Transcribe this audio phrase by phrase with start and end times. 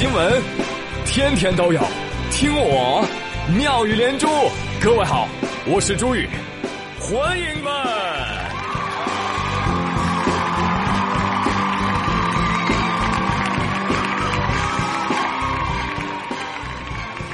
[0.00, 0.42] 新闻，
[1.04, 1.80] 天天都有，
[2.30, 3.06] 听我
[3.54, 4.26] 妙语连珠。
[4.80, 5.28] 各位好，
[5.66, 6.26] 我是朱宇，
[6.98, 7.70] 欢迎们。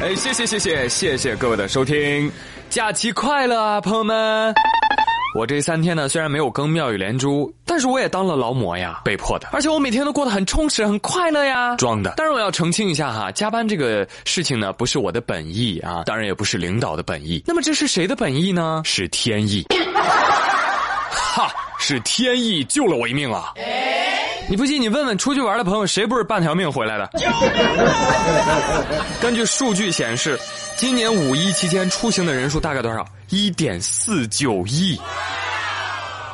[0.00, 2.32] 哎，谢谢谢谢谢谢各位的收听，
[2.70, 4.54] 假期快乐啊，朋友们！
[5.38, 9.48] 我这三天呢，虽然没有更妙语连珠，但是我也当了劳模呀，被迫的。
[9.50, 12.14] 而且我每天都过得很充实、很快乐呀，装的。
[12.16, 17.42] 但是我要澄清一下哈，加班这个事情呢，不是我的本意啊，当然也不是领导的本意。
[17.44, 18.80] 那么这是谁的本意呢？
[18.84, 19.66] 是天意。
[21.10, 23.52] 哈，是天意救了我一命啊！
[24.48, 27.10] 你不信，你问问出去玩的朋友，谁不是半条命回来的？
[29.20, 30.38] 根据数据显示，
[30.76, 33.04] 今年五一期间出行的人数大概多少？
[33.30, 34.96] 一点四九亿。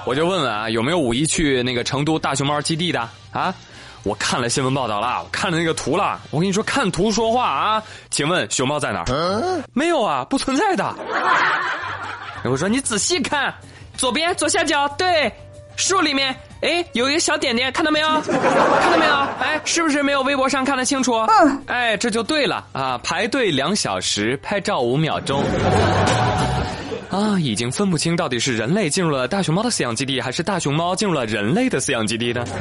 [0.04, 3.54] 我就问问啊，有没有五一去那个成都大熊猫基地的啊？
[4.02, 6.18] 我看了新闻报道了，我看了那个图了。
[6.30, 7.82] 我跟你说，看图说话啊！
[8.10, 9.62] 请问熊猫在哪儿？
[9.74, 10.94] 没有啊，不存在的。
[12.44, 13.54] 我说你仔细看，
[13.98, 15.30] 左边左下角，对，
[15.76, 16.34] 树里面。
[16.62, 18.08] 哎，有一个小点点，看到没有？
[18.24, 19.14] 看到没有？
[19.38, 21.14] 哎，是不是没有微博上看得清楚？
[21.14, 22.96] 嗯，哎，这就对了啊！
[23.04, 25.42] 排队两小时，拍照五秒钟，
[27.10, 32.44] 啊，已经分不清到底是人类进入了大熊猫的饲养基地，还是大熊猫进入了人类的饲养基地呢？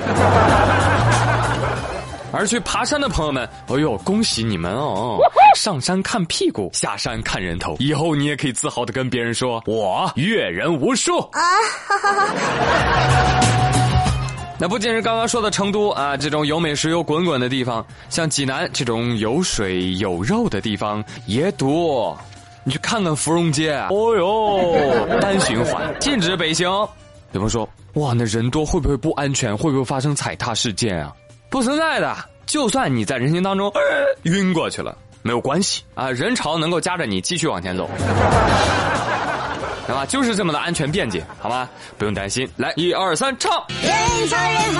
[2.31, 5.17] 而去爬山的朋友们，哎呦，恭喜你们哦！
[5.55, 11.41] 上山看屁股，下山看人头，以后你也可以自豪的跟别人说：“我阅人无数。”啊！
[11.87, 12.27] 哈哈哈。
[14.59, 22.15] 那不仅是刚刚说的成都啊，这种有美食有滚滚的地方，像济南这种有水有肉的地方也多。
[22.63, 26.67] 你去看看芙蓉街，哦哟，单循环， 禁止北行。
[27.31, 29.55] 有朋友说，哇，那人多会不会不安全？
[29.55, 31.13] 会不会发生踩踏事件啊？
[31.49, 33.71] 不存在的，就算你在人群当中
[34.23, 37.89] 晕过去了，没有关系啊，人潮能够夹着你继续往前走。
[39.89, 41.67] 啊，就是这么的安全便捷，好吗？
[41.97, 42.47] 不用担心。
[42.55, 43.51] 来，一二三，唱。
[43.81, 43.91] 人
[44.27, 44.73] 潮人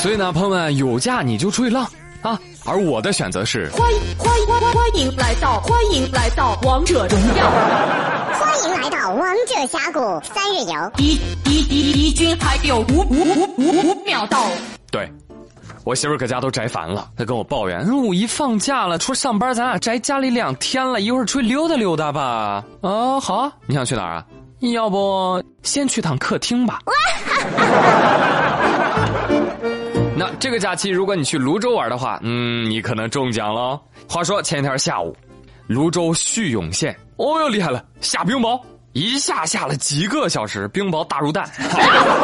[0.00, 1.86] 所以呢，朋友们，有假你就出去浪
[2.22, 2.40] 啊！
[2.64, 7.50] 而我的选择是，欢迎欢迎欢欢迎来到欢迎来到王者荣耀，
[8.32, 10.00] 欢迎来到王者峡谷
[10.32, 14.46] 三日游，敌敌敌敌军还有五五五五五秒到。
[14.90, 15.06] 对。
[15.84, 24.24] 我媳妇搁家都宅烦了，她跟我抱怨：“五一放假了，除了上班，咱俩宅家里两天了，一会儿出去溜达溜达吧。”哦，好啊，你想去哪儿啊？
[24.60, 26.78] 要不先去趟客厅吧。
[30.20, 33.80] 那这个假期，如果你去泸州玩的话，嗯，你可能中奖了。
[34.06, 35.16] 话说前一天下午，
[35.66, 38.60] 泸州叙永县，哦哟厉害了，下冰雹，
[38.92, 41.48] 一下下了几个小时，冰雹大如蛋。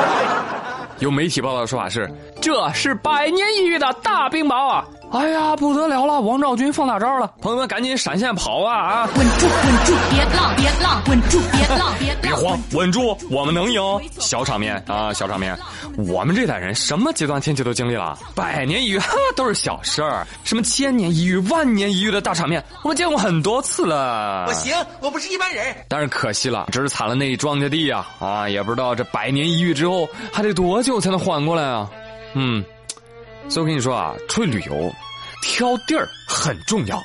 [1.01, 2.07] 有媒体报道的说法是，
[2.39, 4.85] 这是百年一遇的大冰雹啊！
[5.13, 6.21] 哎呀，不得了了！
[6.21, 9.09] 王兆军放大招了，朋友们赶紧闪现跑啊啊！
[9.17, 13.81] 稳住，稳住，别浪，别浪，稳住，别浪，别别慌，稳住，我们能赢！
[14.19, 15.57] 小场面啊，小场面！
[15.97, 24.45] 我们这代人什么极端天气都经历了，百年一遇哈 都是小事儿，什么千年一遇、万年一遇的大场面，我们见过很多次了。
[24.49, 25.75] 我行，我不是一般人。
[25.89, 28.05] 但是可惜了，只是惨了那一庄稼地呀！
[28.19, 31.89] 啊，也不知道这百年一遇之后还得多久才能缓过来啊！
[32.35, 32.63] 嗯。
[33.49, 34.93] 所以我跟你说啊，出去旅游，
[35.43, 37.01] 挑地儿很重要。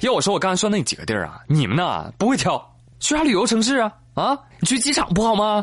[0.00, 2.58] 要我说，我刚才说那几个地儿啊，你们呢不会挑，
[3.00, 3.92] 去啥旅游城市啊？
[4.14, 5.62] 啊，你去机场不好吗？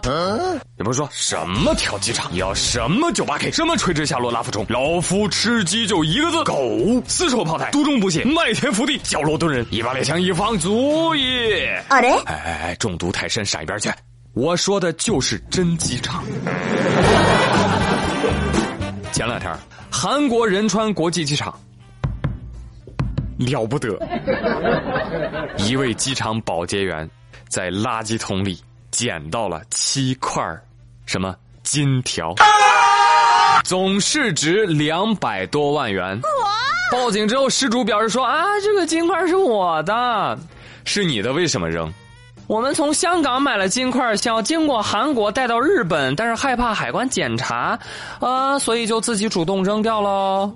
[0.77, 6.55] 也不是说什么挑机场，要什么九八 K，什么垂直下落拉夫冲，老夫吃鸡就一个字：狗。
[7.07, 11.65] 四手炮台，独中不懈，麦田伏地，角落蹲人，一把猎枪一放足矣。
[11.87, 12.11] 啊嘞！
[12.25, 13.89] 哎哎哎，中毒太深，闪一边去。
[14.33, 16.23] 我说的就是真机场。
[19.13, 19.55] 前两天，
[19.91, 21.53] 韩国仁川国际机场
[23.37, 23.95] 了不得，
[25.57, 27.07] 一位机场保洁员
[27.47, 28.59] 在垃圾桶里
[28.89, 30.43] 捡到了七块
[31.05, 32.33] 什么金条，
[33.63, 36.19] 总市值两百多万元。
[36.91, 40.39] 报警之后，失主表示说：“啊，这个金块是我的，
[40.85, 41.93] 是你的，为什么扔？”
[42.47, 47.79] 我们从香港买了金块，想要经过韩国带到日本，但是害怕海关检查，
[48.19, 50.51] 啊，所以就自己主动扔掉了。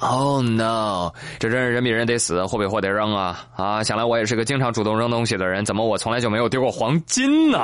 [0.00, 1.10] Oh no！
[1.40, 3.44] 这真是人比人得死，货比货得扔啊！
[3.56, 7.58] 啊，想来我也是个经常主动扔东西的人，怎么我从来就没有丢过黄金呢？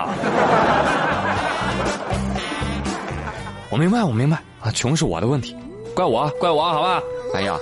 [3.71, 5.57] 我明白，我明白啊，穷是我的问题，
[5.95, 7.01] 怪我，怪我，好吧？
[7.37, 7.57] 哎呀。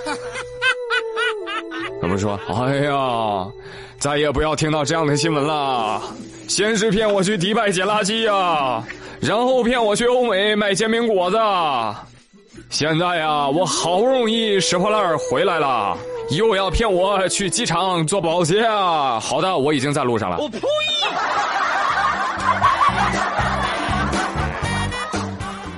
[2.02, 3.46] 我们说：“哎呀，
[3.96, 6.02] 再也不要听到这样的新闻了。
[6.48, 8.82] 先是骗我去迪拜捡垃圾呀，
[9.20, 11.38] 然后骗我去欧美买煎饼果子。
[12.70, 15.96] 现在呀，我好不容易拾破烂回来了，
[16.30, 19.20] 又要骗我去机场做保洁啊！
[19.20, 20.38] 好的，我已经在路上了。
[20.38, 20.58] 我呸！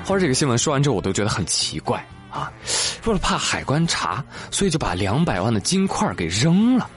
[0.07, 2.03] 后来这个新闻说完之后，我都觉得很奇怪。”
[3.05, 6.89] 啊，为了怕海关查，所以就把两百万的金块给扔了。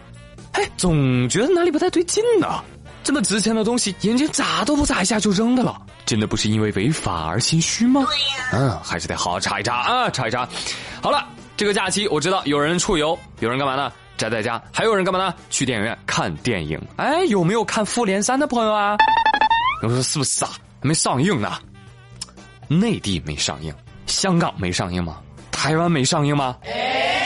[0.54, 2.64] 哎，总觉得哪里不太对劲呢？
[3.04, 8.06] 这么值钱的东西，眼睛眨都不眨一下就扔的了，真的不是因为违法而心虚吗？
[8.06, 8.50] 对呀。
[8.54, 10.48] 嗯，还是得好好查一查啊，查一查。
[11.02, 11.26] 好了，
[11.56, 13.92] 这个假期我知道有人出游，有人干嘛呢？
[14.18, 15.34] 宅在家，还有人干嘛呢？
[15.50, 16.82] 去电影院看电影。
[16.96, 18.98] 哎，有没有看《复联三》的朋友啊？
[19.84, 20.52] 我说是不是啊？
[20.82, 21.60] 还没上映呢，
[22.68, 23.74] 内地没上映，
[24.08, 25.20] 香港没上映吗？
[25.58, 26.56] 台湾没上映吗？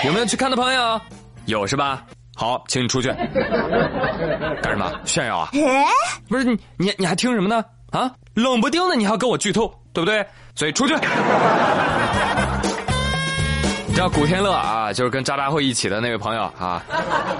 [0.05, 1.01] 有没有去看的朋友？
[1.47, 2.03] 有是吧？
[2.33, 3.09] 好，请你出去。
[4.63, 4.89] 干什么？
[5.03, 5.49] 炫耀啊？
[6.29, 7.63] 不是你，你你还听什么呢？
[7.91, 10.25] 啊，冷不丁的你还要跟我剧透，对不对？
[10.55, 10.95] 所以出去。
[13.85, 16.81] 你知道古天乐啊，就是跟渣渣辉一起的那位朋友啊，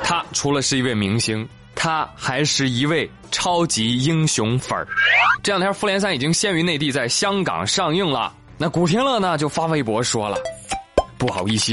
[0.04, 4.86] 他除了是一位明星，他还是一位超级英雄粉儿。
[5.42, 10.38] 这两天《复联三》已经先于内地在香港上映了，那古天乐呢就发微博说了。
[11.22, 11.72] 不好意思，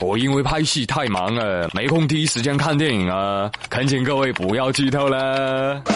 [0.00, 3.50] 我因为拍戏太忙了，没空第一时间看电影啊！
[3.70, 5.82] 恳请各位不要剧透了。
[5.86, 5.92] 哎，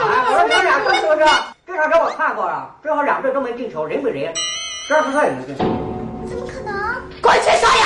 [0.00, 1.26] 我说这俩车是不是？
[1.66, 4.32] 这场车我看过了，最后两队都没进球，人比人，
[4.88, 5.64] 十二分赛也没进球。
[6.26, 6.74] 怎么可能？
[7.20, 7.84] 滚去刷牙！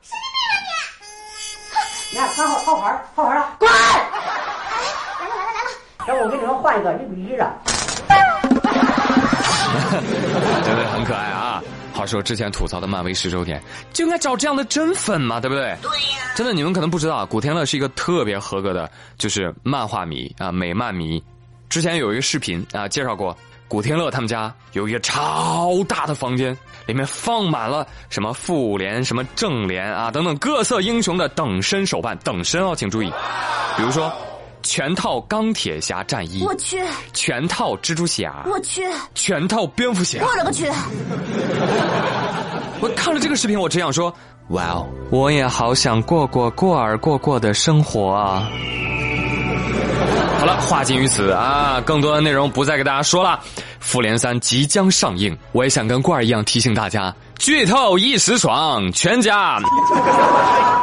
[0.00, 1.76] 神经病啊
[2.12, 2.14] 你！
[2.14, 3.68] 你看三号套牌，套牌了，滚！
[3.68, 3.76] 来
[5.28, 5.70] 了来了来了！
[6.08, 7.44] 要不我给你们换一个一比一的。
[10.64, 11.62] 真的很可爱啊！
[11.94, 15.76] 话说之前吐槽的漫威十周年，就应该找这样的真粉嘛，对不对？
[15.82, 16.32] 对呀。
[16.34, 21.22] 真的，你们可能不知道，古天乐是一个特别合格的，就是漫画迷啊，美漫迷。
[21.68, 23.36] 之前有一个视频啊，介绍过
[23.68, 33.12] 古天乐他们家有一个超大的房间，里面放满了什么复联、什么正联啊等等各色英雄的等身手办，等身哦，请注意，
[33.76, 34.10] 比如说。
[34.62, 36.78] 全套钢铁侠战衣，我去；
[37.12, 38.82] 全套蜘蛛侠，我去；
[39.14, 40.66] 全套蝙蝠侠，我勒个去！
[42.80, 44.12] 我看了这个视频，我只想说：
[44.48, 48.48] 哇哦，我也好想过过过儿过过的生活啊！
[50.38, 53.38] 好了，话尽于此啊，更多的内容不再给大家说了。
[53.78, 59.60] 复联三即将上映，我也想跟罐儿一样提醒大家：剧透一时爽，全家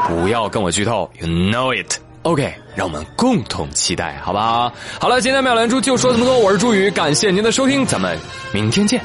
[0.08, 1.96] 不要跟我剧透，You know it。
[2.24, 4.72] OK，让我们共同期待，好吧？
[5.00, 8.18] 好了，今天妙兰珠就说这么多，我是朱宇，感谢您的收听，咱们
[8.52, 9.02] 明天见。